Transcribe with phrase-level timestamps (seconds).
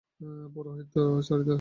[0.53, 0.95] পৌরোহিত্য
[1.21, 1.49] ছাড়িতে হইল।